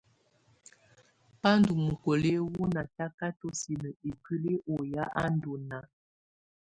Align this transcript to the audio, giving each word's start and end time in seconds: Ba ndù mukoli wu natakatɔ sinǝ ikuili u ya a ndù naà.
Ba 1.41 1.51
ndù 1.59 1.73
mukoli 1.85 2.31
wu 2.51 2.63
natakatɔ 2.73 3.47
sinǝ 3.59 3.89
ikuili 4.09 4.53
u 4.73 4.75
ya 4.93 5.03
a 5.21 5.23
ndù 5.33 5.51
naà. 5.69 5.85